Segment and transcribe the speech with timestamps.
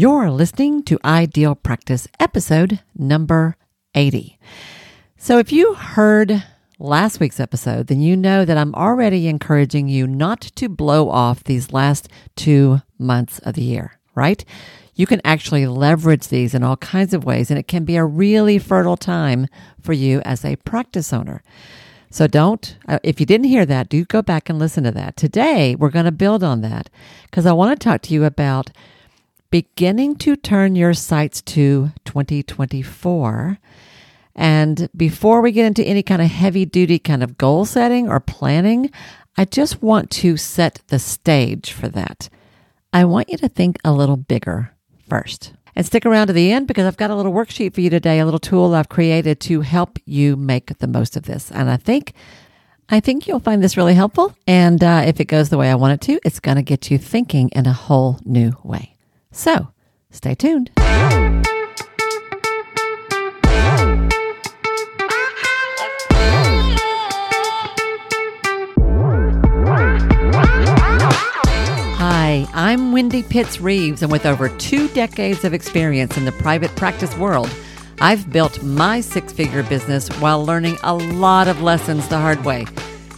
[0.00, 3.56] You're listening to Ideal Practice episode number
[3.96, 4.38] 80.
[5.16, 6.44] So, if you heard
[6.78, 11.42] last week's episode, then you know that I'm already encouraging you not to blow off
[11.42, 14.44] these last two months of the year, right?
[14.94, 18.04] You can actually leverage these in all kinds of ways, and it can be a
[18.04, 19.48] really fertile time
[19.82, 21.42] for you as a practice owner.
[22.08, 25.16] So don't, uh, if you didn't hear that, do go back and listen to that.
[25.16, 26.88] Today, we're going to build on that
[27.24, 28.70] because I want to talk to you about
[29.50, 33.58] beginning to turn your sights to 2024.
[34.34, 38.20] And before we get into any kind of heavy duty kind of goal setting or
[38.20, 38.90] planning,
[39.36, 42.28] I just want to set the stage for that.
[42.92, 44.72] I want you to think a little bigger
[45.08, 45.52] first.
[45.74, 48.18] And stick around to the end because I've got a little worksheet for you today,
[48.18, 51.52] a little tool I've created to help you make the most of this.
[51.52, 52.14] And I think
[52.90, 54.34] I think you'll find this really helpful.
[54.46, 56.90] And uh, if it goes the way I want it to, it's going to get
[56.90, 58.97] you thinking in a whole new way.
[59.38, 59.68] So
[60.10, 60.72] stay tuned.
[71.94, 76.74] Hi, I'm Wendy Pitts Reeves, and with over two decades of experience in the private
[76.74, 77.48] practice world,
[78.00, 82.66] I've built my six figure business while learning a lot of lessons the hard way.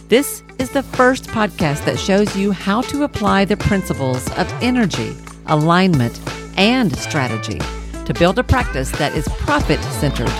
[0.07, 5.15] This is the first podcast that shows you how to apply the principles of energy
[5.51, 6.19] alignment,
[6.57, 7.59] and strategy
[8.05, 10.31] to build a practice that is profit centered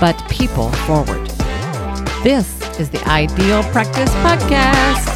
[0.00, 1.26] but people forward.
[2.24, 5.10] This is the Ideal Practice Podcast.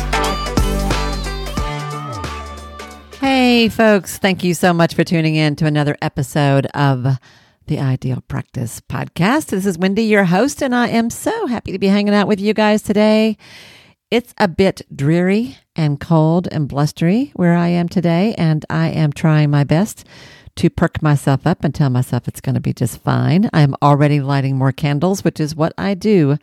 [3.19, 7.19] Hey, folks, thank you so much for tuning in to another episode of
[7.67, 9.47] the Ideal Practice Podcast.
[9.47, 12.41] This is Wendy, your host, and I am so happy to be hanging out with
[12.41, 13.37] you guys today.
[14.11, 19.13] It's a bit dreary and cold and blustery where I am today, and I am
[19.13, 20.07] trying my best
[20.57, 23.51] to perk myself up and tell myself it's going to be just fine.
[23.53, 26.39] I am already lighting more candles, which is what I do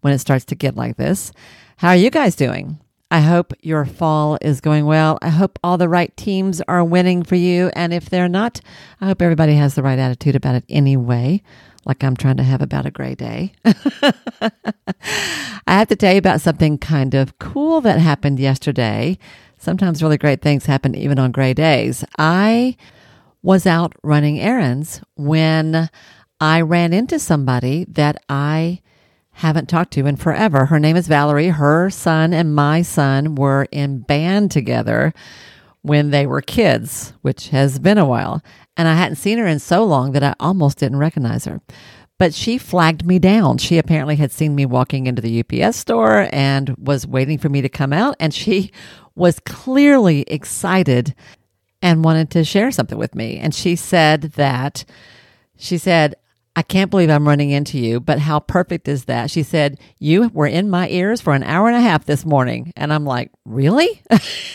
[0.00, 1.30] when it starts to get like this.
[1.76, 2.80] How are you guys doing?
[3.12, 5.16] I hope your fall is going well.
[5.22, 7.70] I hope all the right teams are winning for you.
[7.76, 8.60] And if they're not,
[9.00, 11.42] I hope everybody has the right attitude about it anyway
[11.86, 13.52] like I'm trying to have about a gray day.
[13.64, 14.52] I
[15.66, 19.18] have to tell you about something kind of cool that happened yesterday.
[19.58, 22.04] Sometimes really great things happen even on gray days.
[22.18, 22.76] I
[23.42, 25.90] was out running errands when
[26.40, 28.80] I ran into somebody that I
[29.32, 30.66] haven't talked to in forever.
[30.66, 31.48] Her name is Valerie.
[31.48, 35.12] Her son and my son were in band together
[35.84, 38.42] when they were kids, which has been a while
[38.76, 41.60] and I hadn't seen her in so long that I almost didn't recognize her.
[42.18, 43.58] But she flagged me down.
[43.58, 47.60] She apparently had seen me walking into the UPS store and was waiting for me
[47.60, 48.16] to come out.
[48.18, 48.70] And she
[49.14, 51.14] was clearly excited
[51.82, 53.38] and wanted to share something with me.
[53.38, 54.84] And she said that,
[55.56, 56.14] she said,
[56.56, 59.30] I can't believe I'm running into you, but how perfect is that?
[59.30, 62.72] She said, You were in my ears for an hour and a half this morning.
[62.76, 64.02] And I'm like, Really?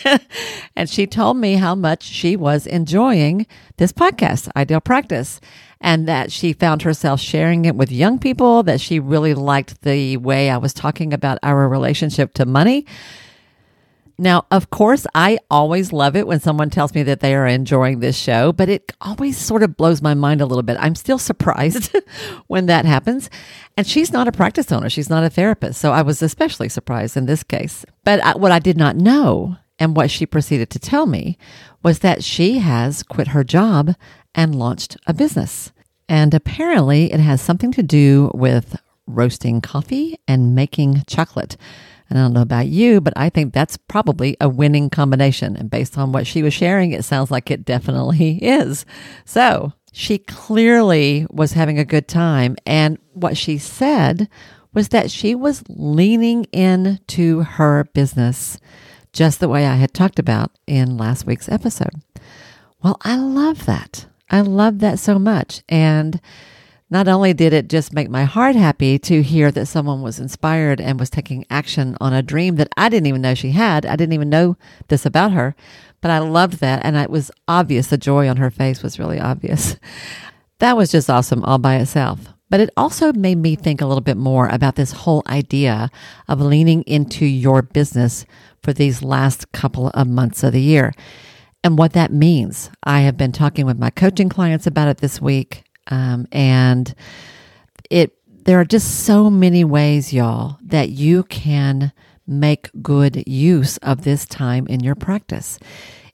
[0.76, 3.46] and she told me how much she was enjoying
[3.76, 5.40] this podcast, Ideal Practice,
[5.80, 10.16] and that she found herself sharing it with young people, that she really liked the
[10.16, 12.86] way I was talking about our relationship to money.
[14.20, 18.00] Now, of course, I always love it when someone tells me that they are enjoying
[18.00, 20.76] this show, but it always sort of blows my mind a little bit.
[20.78, 21.96] I'm still surprised
[22.46, 23.30] when that happens.
[23.78, 25.80] And she's not a practice owner, she's not a therapist.
[25.80, 27.86] So I was especially surprised in this case.
[28.04, 31.38] But I, what I did not know and what she proceeded to tell me
[31.82, 33.94] was that she has quit her job
[34.34, 35.72] and launched a business.
[36.10, 38.76] And apparently, it has something to do with
[39.06, 41.56] roasting coffee and making chocolate.
[42.10, 45.56] And I don't know about you, but I think that's probably a winning combination.
[45.56, 48.84] And based on what she was sharing, it sounds like it definitely is.
[49.24, 52.56] So she clearly was having a good time.
[52.66, 54.28] And what she said
[54.74, 58.58] was that she was leaning into her business
[59.12, 62.02] just the way I had talked about in last week's episode.
[62.82, 64.06] Well, I love that.
[64.30, 65.62] I love that so much.
[65.68, 66.20] And
[66.90, 70.80] not only did it just make my heart happy to hear that someone was inspired
[70.80, 73.94] and was taking action on a dream that I didn't even know she had, I
[73.96, 74.56] didn't even know
[74.88, 75.54] this about her,
[76.00, 76.84] but I loved that.
[76.84, 77.86] And it was obvious.
[77.86, 79.76] The joy on her face was really obvious.
[80.60, 82.20] That was just awesome all by itself.
[82.50, 85.88] But it also made me think a little bit more about this whole idea
[86.28, 88.26] of leaning into your business
[88.62, 90.92] for these last couple of months of the year
[91.64, 92.70] and what that means.
[92.82, 95.64] I have been talking with my coaching clients about it this week.
[95.90, 96.94] Um, and
[97.90, 101.92] it there are just so many ways, y'all, that you can
[102.26, 105.58] make good use of this time in your practice.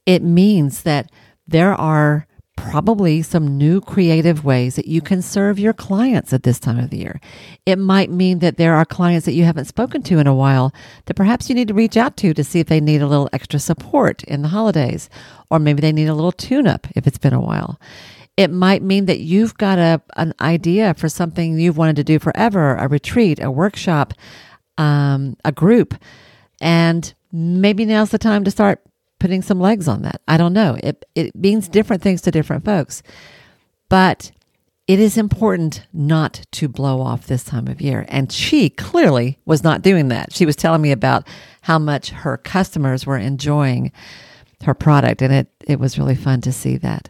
[0.06, 1.10] It means that
[1.46, 2.26] there are
[2.56, 6.90] probably some new creative ways that you can serve your clients at this time of
[6.90, 7.20] the year.
[7.66, 10.72] It might mean that there are clients that you haven't spoken to in a while
[11.04, 13.28] that perhaps you need to reach out to to see if they need a little
[13.32, 15.08] extra support in the holidays,
[15.50, 17.78] or maybe they need a little tune up if it's been a while.
[18.36, 22.18] It might mean that you've got a, an idea for something you've wanted to do
[22.18, 24.12] forever, a retreat, a workshop,
[24.76, 25.94] um, a group,
[26.60, 28.82] and maybe now's the time to start
[29.18, 30.20] putting some legs on that.
[30.28, 30.76] I don't know.
[30.82, 33.02] It it means different things to different folks.
[33.88, 34.32] But
[34.86, 38.04] it is important not to blow off this time of year.
[38.08, 40.32] And she clearly was not doing that.
[40.32, 41.26] She was telling me about
[41.62, 43.90] how much her customers were enjoying
[44.64, 47.08] her product and it it was really fun to see that.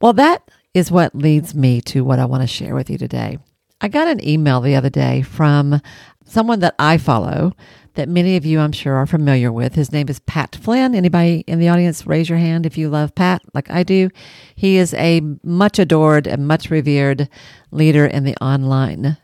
[0.00, 3.38] Well, that is what leads me to what I want to share with you today.
[3.80, 5.80] I got an email the other day from
[6.24, 7.52] someone that I follow
[7.94, 9.74] that many of you, I'm sure, are familiar with.
[9.74, 10.94] His name is Pat Flynn.
[10.94, 14.10] Anybody in the audience, raise your hand if you love Pat, like I do.
[14.54, 17.28] He is a much adored and much revered
[17.70, 19.16] leader in the online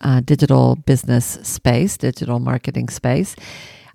[0.00, 3.36] uh, digital business space, digital marketing space.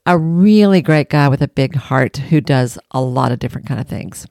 [0.05, 3.81] A really great guy with a big heart who does a lot of different kind
[3.81, 4.27] of things.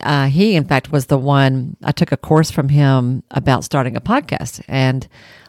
[0.00, 3.96] Uh, he, in fact, was the one I took a course from him about starting
[3.96, 5.06] a podcast, and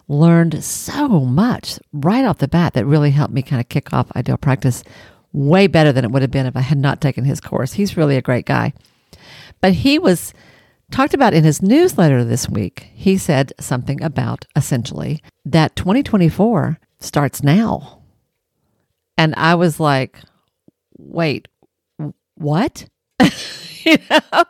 [0.08, 4.12] learned so much right off the bat that really helped me kind of kick off
[4.16, 4.84] ideal practice
[5.34, 7.74] way better than it would have been if I had not taken his course.
[7.74, 8.74] He's really a great guy.
[9.62, 10.34] But he was
[10.92, 12.88] talked about in his newsletter this week.
[12.94, 18.02] He said something about essentially that 2024 starts now.
[19.18, 20.20] And I was like,
[20.98, 21.48] wait,
[22.36, 22.88] what?
[24.10, 24.44] know,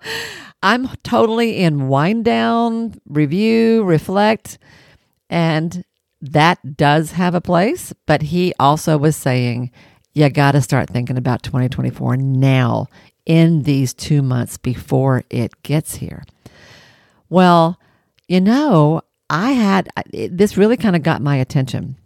[0.63, 4.57] I'm totally in wind down, review, reflect
[5.29, 5.83] and
[6.21, 9.71] that does have a place, but he also was saying,
[10.13, 12.87] you got to start thinking about 2024 now
[13.25, 16.23] in these two months before it gets here.
[17.29, 17.79] Well,
[18.27, 21.97] you know, I had this really kind of got my attention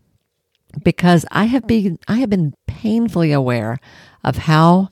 [0.84, 3.80] because I have been I have been painfully aware
[4.24, 4.90] of how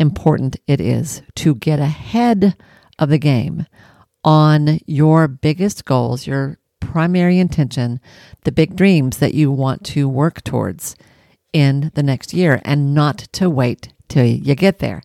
[0.00, 2.56] important it is to get ahead
[2.98, 3.66] of the game
[4.24, 8.00] on your biggest goals, your primary intention,
[8.44, 10.96] the big dreams that you want to work towards
[11.52, 15.02] in the next year and not to wait till you get there.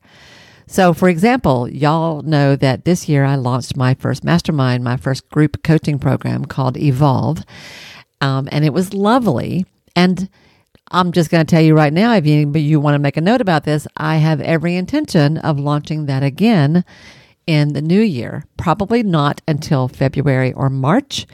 [0.67, 5.29] So, for example, y'all know that this year I launched my first mastermind, my first
[5.29, 7.43] group coaching program called Evolve.
[8.19, 9.65] Um, and it was lovely.
[9.95, 10.27] And
[10.91, 13.21] I'm just going to tell you right now, if you, you want to make a
[13.21, 16.85] note about this, I have every intention of launching that again
[17.47, 18.45] in the new year.
[18.57, 21.25] Probably not until February or March,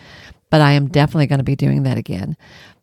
[0.49, 2.37] but I am definitely going to be doing that again.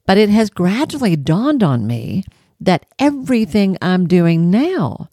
[0.07, 2.25] But it has gradually dawned on me
[2.61, 5.09] that everything I'm doing now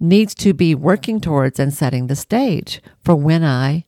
[0.00, 3.84] needs to be working towards and setting the stage for when I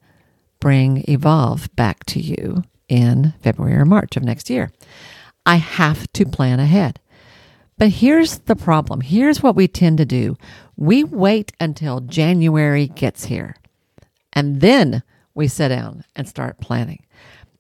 [0.60, 4.70] bring Evolve back to you in February or March of next year.
[5.44, 7.00] I have to plan ahead.
[7.76, 9.00] But here's the problem.
[9.00, 10.36] Here's what we tend to do.
[10.76, 13.56] We wait until January gets here
[14.32, 15.02] and then
[15.34, 17.04] we sit down and start planning.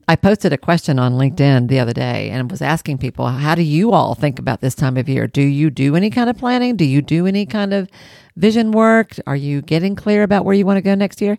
[0.06, 3.62] I posted a question on LinkedIn the other day and was asking people, how do
[3.62, 5.26] you all think about this time of year?
[5.26, 6.76] Do you do any kind of planning?
[6.76, 7.88] Do you do any kind of
[8.36, 9.12] vision work?
[9.26, 11.38] Are you getting clear about where you want to go next year?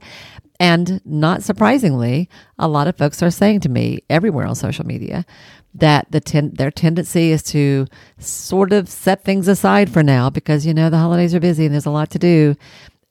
[0.60, 5.25] And not surprisingly, a lot of folks are saying to me everywhere on social media
[5.74, 7.88] that the ten- their tendency is to
[8.18, 11.74] sort of set things aside for now because you know the holidays are busy and
[11.74, 12.56] there's a lot to do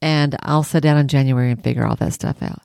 [0.01, 2.61] and I'll sit down in January and figure all that stuff out.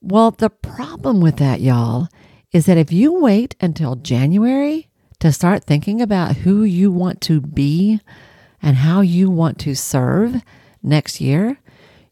[0.00, 2.08] Well, the problem with that, y'all,
[2.52, 4.88] is that if you wait until January
[5.20, 8.00] to start thinking about who you want to be
[8.62, 10.42] and how you want to serve
[10.82, 11.58] next year,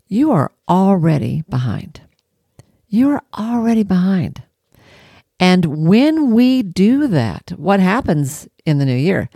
[0.09, 2.01] you are already behind.
[2.89, 4.43] You are already behind.
[5.39, 9.29] And when we do that, what happens in the new year?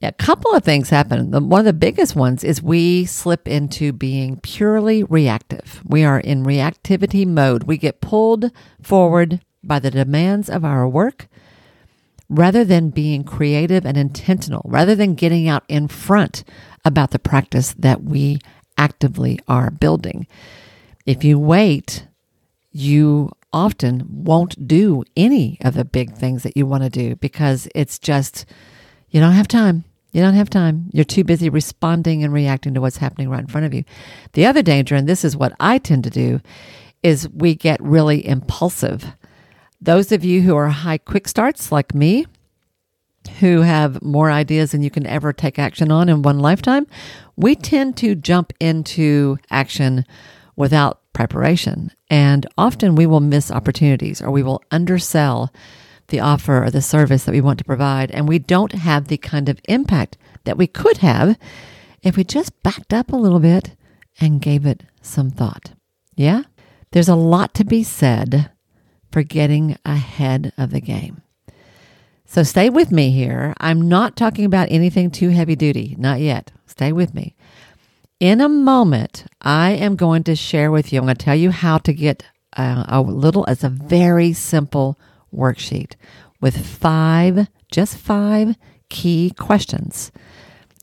[0.00, 1.32] a couple of things happen.
[1.48, 5.82] One of the biggest ones is we slip into being purely reactive.
[5.84, 7.64] We are in reactivity mode.
[7.64, 11.26] We get pulled forward by the demands of our work
[12.28, 16.44] rather than being creative and intentional, rather than getting out in front
[16.84, 18.38] about the practice that we
[18.78, 20.26] actively are building.
[21.04, 22.06] If you wait,
[22.70, 27.68] you often won't do any of the big things that you want to do because
[27.74, 28.46] it's just,
[29.10, 29.84] you don't have time.
[30.12, 30.88] You don't have time.
[30.92, 33.84] You're too busy responding and reacting to what's happening right in front of you.
[34.32, 36.40] The other danger, and this is what I tend to do,
[37.02, 39.12] is we get really impulsive.
[39.80, 42.26] Those of you who are high quick starts like me,
[43.40, 46.86] who have more ideas than you can ever take action on in one lifetime,
[47.36, 50.04] we tend to jump into action
[50.56, 51.92] without preparation.
[52.10, 55.52] And often we will miss opportunities or we will undersell
[56.08, 58.10] the offer or the service that we want to provide.
[58.10, 61.38] And we don't have the kind of impact that we could have
[62.02, 63.76] if we just backed up a little bit
[64.20, 65.72] and gave it some thought.
[66.16, 66.42] Yeah?
[66.90, 68.50] There's a lot to be said
[69.12, 71.22] for getting ahead of the game.
[72.30, 73.54] So stay with me here.
[73.58, 76.52] I'm not talking about anything too heavy duty, not yet.
[76.66, 77.34] Stay with me.
[78.20, 81.50] In a moment, I am going to share with you, I'm going to tell you
[81.50, 84.98] how to get uh, a little, as a very simple
[85.34, 85.94] worksheet
[86.38, 88.56] with five, just five
[88.90, 90.12] key questions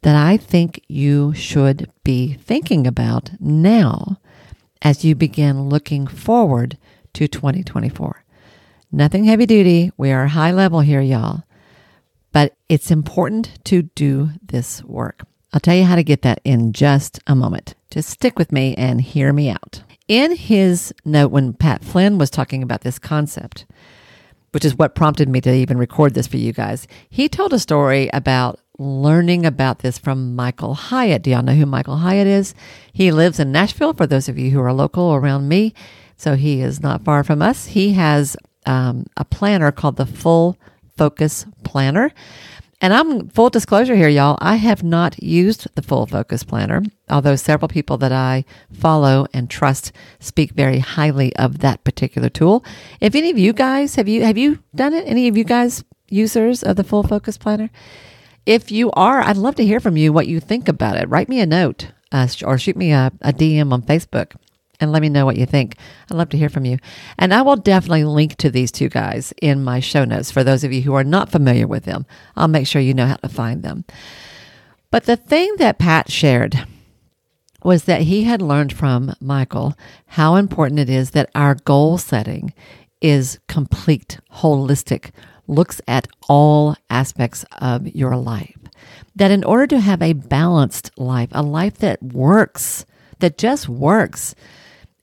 [0.01, 4.17] that I think you should be thinking about now
[4.81, 6.79] as you begin looking forward
[7.13, 8.24] to 2024.
[8.95, 9.91] Nothing heavy duty.
[9.97, 11.43] We are high level here, y'all.
[12.31, 15.23] But it's important to do this work.
[15.51, 17.75] I'll tell you how to get that in just a moment.
[17.91, 19.83] Just stick with me and hear me out.
[20.07, 23.65] In his note, when Pat Flynn was talking about this concept,
[24.51, 27.59] which is what prompted me to even record this for you guys, he told a
[27.59, 31.21] story about learning about this from Michael Hyatt.
[31.21, 32.55] Do y'all know who Michael Hyatt is?
[32.93, 35.73] He lives in Nashville, for those of you who are local around me.
[36.15, 37.65] So he is not far from us.
[37.65, 40.57] He has um, a planner called the Full
[40.97, 42.11] Focus Planner.
[42.81, 44.37] And I'm full disclosure here, y'all.
[44.41, 49.49] I have not used the Full Focus Planner, although several people that I follow and
[49.49, 52.65] trust speak very highly of that particular tool.
[52.99, 55.07] If any of you guys have you have you done it?
[55.07, 57.69] Any of you guys users of the Full Focus Planner?
[58.45, 61.09] If you are, I'd love to hear from you what you think about it.
[61.09, 64.35] Write me a note uh, or shoot me a, a DM on Facebook
[64.79, 65.77] and let me know what you think.
[66.09, 66.77] I'd love to hear from you.
[67.17, 70.63] And I will definitely link to these two guys in my show notes for those
[70.63, 72.05] of you who are not familiar with them.
[72.35, 73.85] I'll make sure you know how to find them.
[74.91, 76.65] But the thing that Pat shared
[77.63, 79.73] was that he had learned from Michael
[80.07, 82.53] how important it is that our goal setting
[83.01, 85.09] is complete, holistic,
[85.47, 88.57] looks at all aspects of your life.
[89.15, 92.85] That in order to have a balanced life, a life that works,
[93.19, 94.35] that just works,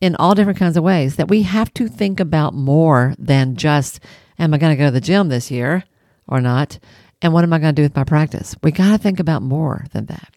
[0.03, 4.01] in all different kinds of ways that we have to think about more than just,
[4.37, 5.85] am I going to go to the gym this year
[6.27, 6.81] or not?
[7.23, 8.57] And what am I going to do with my practice?
[8.65, 10.35] We got to think about more than that.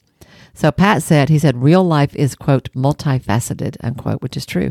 [0.54, 4.70] So Pat said, he said, real life is, quote, multifaceted, unquote, which is true.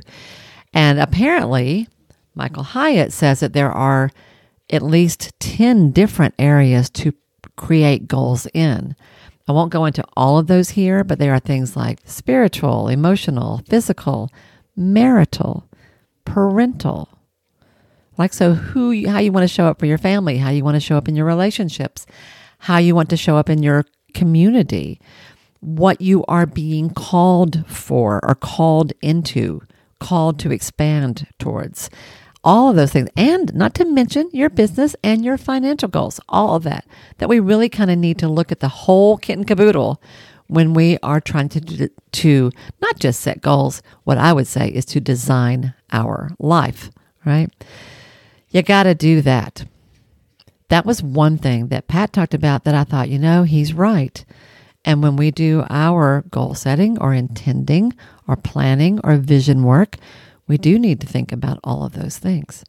[0.73, 1.89] And apparently,
[2.37, 4.13] Michael Hyatt says that there are
[4.71, 7.13] at least 10 different areas to
[7.57, 8.95] create goals in.
[9.49, 13.61] I won't go into all of those here, but there are things like spiritual, emotional,
[13.69, 14.31] physical,
[14.77, 15.69] marital,
[16.25, 17.09] parental.
[18.17, 20.65] Like, so who, you, how you want to show up for your family, how you
[20.65, 22.07] want to show up in your relationships,
[22.59, 25.01] how you want to show up in your community,
[25.61, 29.63] what you are being called for or called into,
[29.99, 31.91] called to expand towards.
[32.45, 33.09] All of those things.
[33.17, 34.57] And not to mention your mm-hmm.
[34.57, 36.87] business and your financial goals, all of that,
[37.19, 40.01] that we really kind of need to look at the whole kit and caboodle
[40.49, 44.85] when we are trying to to not just set goals what i would say is
[44.85, 46.91] to design our life
[47.25, 47.51] right?
[48.51, 49.65] You got to do that.
[50.69, 54.25] That was one thing that pat talked about that i thought you know he's right.
[54.85, 57.95] And when we do our goal setting or intending
[58.29, 59.97] or planning or vision work
[60.47, 62.65] we do need to think about all of those things.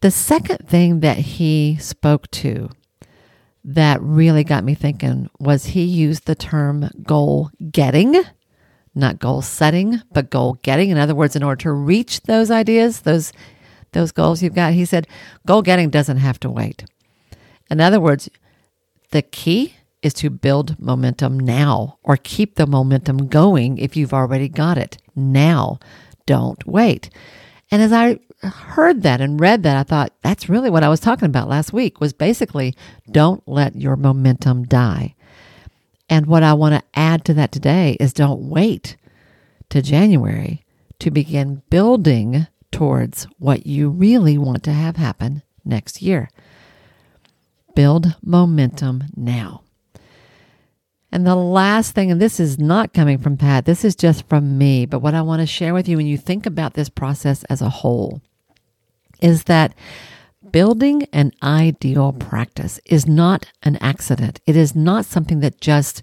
[0.00, 2.70] The second thing that he spoke to
[3.68, 8.22] that really got me thinking was he used the term goal getting,
[8.94, 10.88] not goal setting, but goal getting.
[10.88, 13.30] In other words, in order to reach those ideas, those
[13.92, 15.06] those goals you've got, he said
[15.46, 16.84] goal getting doesn't have to wait.
[17.70, 18.30] In other words,
[19.10, 24.48] the key is to build momentum now or keep the momentum going if you've already
[24.48, 25.78] got it now.
[26.24, 27.10] Don't wait.
[27.70, 31.00] And as I heard that and read that, I thought that's really what I was
[31.00, 32.74] talking about last week was basically
[33.10, 35.14] don't let your momentum die.
[36.08, 38.96] And what I want to add to that today is don't wait
[39.68, 40.64] to January
[41.00, 46.30] to begin building towards what you really want to have happen next year.
[47.74, 49.62] Build momentum now.
[51.10, 54.58] And the last thing, and this is not coming from Pat, this is just from
[54.58, 57.44] me, but what I want to share with you when you think about this process
[57.44, 58.20] as a whole
[59.20, 59.74] is that
[60.52, 64.40] building an ideal practice is not an accident.
[64.46, 66.02] It is not something that just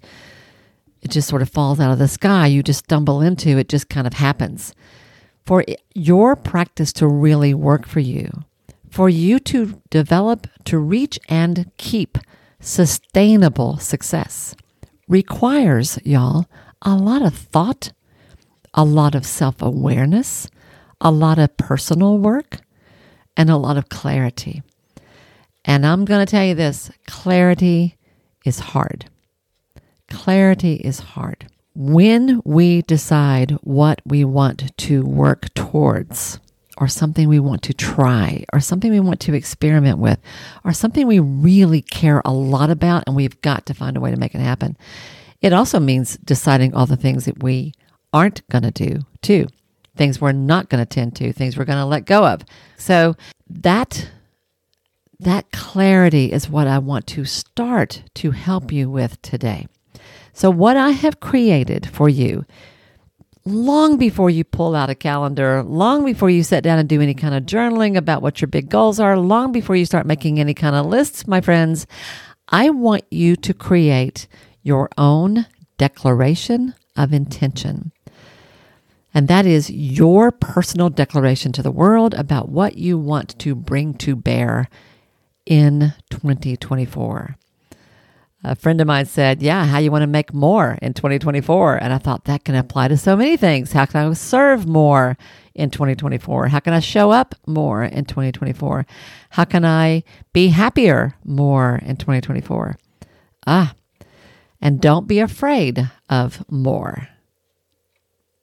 [1.02, 2.48] it just sort of falls out of the sky.
[2.48, 4.74] You just stumble into it just kind of happens.
[5.44, 8.28] For your practice to really work for you,
[8.90, 12.18] for you to develop, to reach and keep
[12.58, 14.56] sustainable success
[15.08, 16.46] requires, y'all,
[16.82, 17.92] a lot of thought,
[18.74, 20.48] a lot of self awareness,
[21.00, 22.58] a lot of personal work,
[23.36, 24.62] and a lot of clarity.
[25.64, 27.96] And I'm going to tell you this clarity
[28.44, 29.06] is hard.
[30.08, 31.46] Clarity is hard.
[31.74, 36.38] When we decide what we want to work towards,
[36.76, 40.18] or something we want to try, or something we want to experiment with,
[40.64, 44.10] or something we really care a lot about, and we've got to find a way
[44.10, 44.76] to make it happen,
[45.40, 47.72] it also means deciding all the things that we
[48.12, 49.46] aren't going to do, too.
[49.96, 52.42] Things we're not going to tend to, things we're going to let go of.
[52.76, 53.16] So
[53.48, 54.10] that
[55.18, 59.66] that clarity is what I want to start to help you with today.
[60.32, 62.44] So, what I have created for you,
[63.46, 67.14] long before you pull out a calendar, long before you sit down and do any
[67.14, 70.52] kind of journaling about what your big goals are, long before you start making any
[70.52, 71.86] kind of lists, my friends,
[72.48, 74.26] I want you to create
[74.62, 75.46] your own
[75.78, 77.92] declaration of intention.
[79.14, 83.94] And that is your personal declaration to the world about what you want to bring
[83.94, 84.68] to bear
[85.46, 87.36] in 2024.
[88.46, 91.82] A friend of mine said, Yeah, how you want to make more in 2024?
[91.82, 93.72] And I thought that can apply to so many things.
[93.72, 95.18] How can I serve more
[95.56, 96.46] in 2024?
[96.46, 98.86] How can I show up more in 2024?
[99.30, 102.78] How can I be happier more in 2024?
[103.48, 103.74] Ah,
[104.60, 107.08] and don't be afraid of more.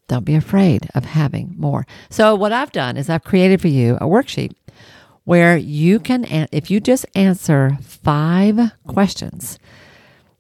[0.10, 1.88] Don't be afraid of having more.
[2.10, 4.52] So, what I've done is I've created for you a worksheet
[5.24, 9.58] where you can, if you just answer five questions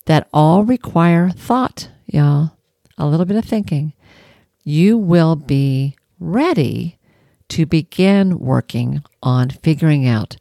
[0.06, 2.58] that all require thought, y'all,
[2.98, 3.94] a little bit of thinking,
[4.64, 6.98] you will be ready
[7.50, 10.38] to begin working on figuring out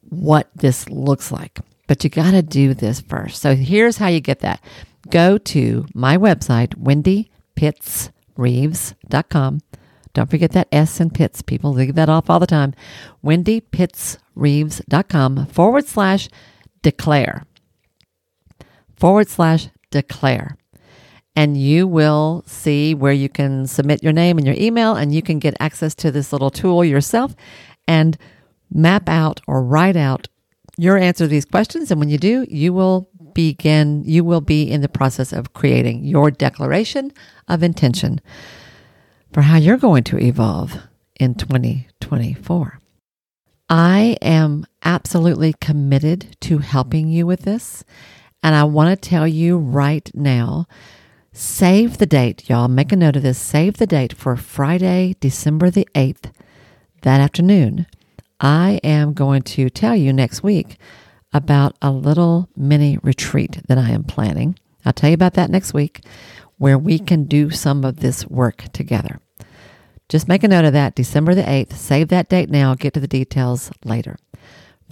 [0.00, 1.58] what this looks like.
[1.86, 3.42] But you got to do this first.
[3.42, 4.60] So here's how you get that.
[5.10, 9.60] Go to my website, wendypittsreeves.com
[10.14, 11.42] don't forget that S in Pitts.
[11.42, 12.72] People leave that off all the time.
[13.24, 16.28] WendyPittsReeves.com forward slash
[16.82, 17.42] declare.
[19.04, 20.56] Forward slash declare.
[21.36, 25.20] And you will see where you can submit your name and your email, and you
[25.20, 27.36] can get access to this little tool yourself
[27.86, 28.16] and
[28.72, 30.28] map out or write out
[30.78, 31.90] your answer to these questions.
[31.90, 36.02] And when you do, you will begin, you will be in the process of creating
[36.02, 37.12] your declaration
[37.46, 38.22] of intention
[39.34, 40.78] for how you're going to evolve
[41.20, 42.80] in 2024.
[43.68, 47.84] I am absolutely committed to helping you with this.
[48.44, 50.66] And I want to tell you right now
[51.32, 52.68] save the date, y'all.
[52.68, 53.38] Make a note of this.
[53.38, 56.30] Save the date for Friday, December the 8th,
[57.02, 57.86] that afternoon.
[58.38, 60.76] I am going to tell you next week
[61.32, 64.58] about a little mini retreat that I am planning.
[64.84, 66.02] I'll tell you about that next week
[66.58, 69.20] where we can do some of this work together.
[70.10, 71.72] Just make a note of that, December the 8th.
[71.72, 74.18] Save that date now, get to the details later.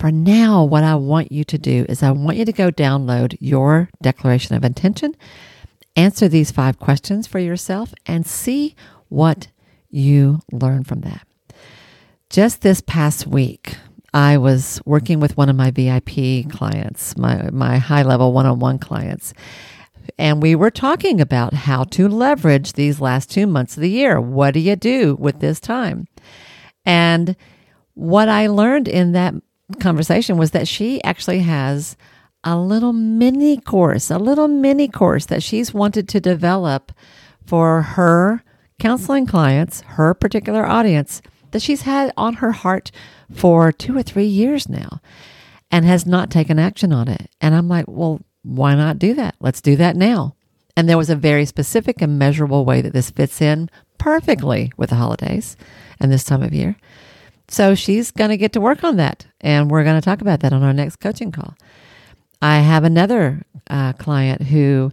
[0.03, 3.37] For now, what I want you to do is I want you to go download
[3.39, 5.15] your declaration of intention,
[5.95, 8.75] answer these five questions for yourself, and see
[9.11, 9.47] what
[9.91, 11.25] you learn from that.
[12.31, 13.77] Just this past week,
[14.13, 18.59] I was working with one of my VIP clients, my, my high level one on
[18.59, 19.33] one clients,
[20.19, 24.21] and we were talking about how to leverage these last two months of the year.
[24.21, 26.09] What do you do with this time?
[26.85, 27.37] And
[27.95, 29.35] what I learned in that
[29.81, 31.97] conversation was that she actually has
[32.45, 36.93] a little mini course, a little mini course that she's wanted to develop
[37.47, 38.43] for her
[38.81, 42.91] counseling clients, her particular audience that she's had on her heart
[43.33, 45.01] for two or three years now
[45.71, 47.31] and has not taken action on it.
[47.41, 49.37] And I'm like, well, why not do that?
[49.41, 50.35] Let's do that now.
[50.77, 54.91] And there was a very specific and measurable way that this fits in perfectly with
[54.91, 55.57] the holidays
[56.01, 56.77] and this time of year.
[57.53, 59.27] So she's going to get to work on that.
[59.43, 61.55] And we're going to talk about that on our next coaching call.
[62.41, 64.91] I have another uh, client who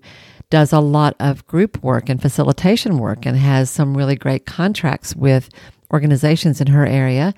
[0.50, 5.16] does a lot of group work and facilitation work and has some really great contracts
[5.16, 5.50] with
[5.94, 7.34] organizations in her area.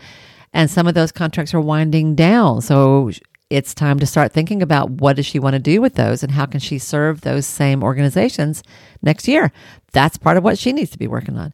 [0.53, 2.61] And some of those contracts are winding down.
[2.61, 3.11] So
[3.51, 6.31] it's time to start thinking about what does she want to do with those and
[6.31, 8.63] how can she serve those same organizations
[9.03, 9.51] next year.
[9.91, 11.53] That's part of what she needs to be working on.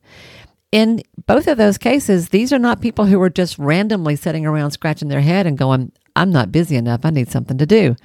[0.71, 4.71] In both of those cases, these are not people who are just randomly sitting around
[4.71, 7.01] scratching their head and going, I'm not busy enough.
[7.03, 7.95] I need something to do.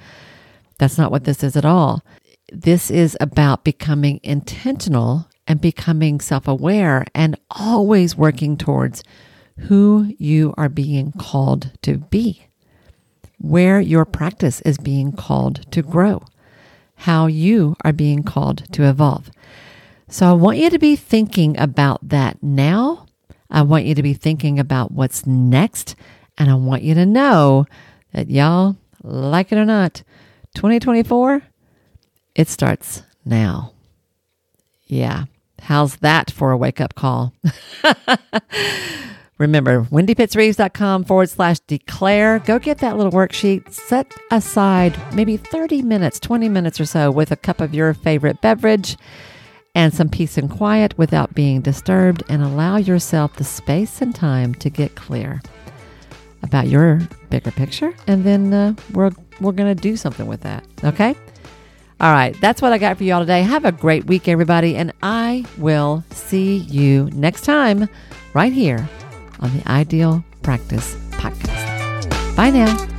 [0.77, 2.03] That's not what this is at all.
[2.51, 9.03] This is about becoming intentional and becoming self aware and always working towards
[9.67, 12.47] who you are being called to be
[13.43, 16.23] where your practice is being called to grow,
[16.95, 19.29] how you are being called to evolve.
[20.13, 23.07] So I want you to be thinking about that now.
[23.49, 25.95] I want you to be thinking about what's next.
[26.37, 27.65] And I want you to know
[28.13, 30.03] that y'all, like it or not,
[30.53, 31.41] 2024,
[32.35, 33.73] it starts now.
[34.85, 35.23] Yeah.
[35.63, 37.33] How's that for a wake up call?
[39.39, 42.37] Remember, wendypittsreeves.com forward slash declare.
[42.37, 43.73] Go get that little worksheet.
[43.73, 48.41] Set aside maybe 30 minutes, 20 minutes or so with a cup of your favorite
[48.41, 48.95] beverage
[49.75, 54.53] and some peace and quiet without being disturbed, and allow yourself the space and time
[54.55, 55.41] to get clear
[56.43, 57.93] about your bigger picture.
[58.07, 60.65] And then uh, we're, we're going to do something with that.
[60.83, 61.15] Okay?
[61.99, 63.43] All right, that's what I got for you all today.
[63.43, 67.87] Have a great week, everybody, and I will see you next time
[68.33, 68.89] right here
[69.39, 72.35] on the Ideal Practice Podcast.
[72.35, 72.92] Bye now.